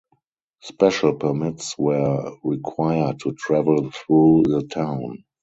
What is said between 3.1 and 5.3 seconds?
to travel through the town.